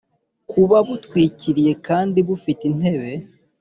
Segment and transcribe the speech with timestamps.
[0.51, 3.11] kuba butwikiriye kandi bufite intebe